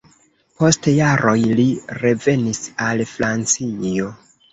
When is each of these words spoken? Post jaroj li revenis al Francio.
Post 0.59 0.87
jaroj 0.99 1.35
li 1.59 1.65
revenis 1.97 2.63
al 2.87 3.05
Francio. 3.11 4.09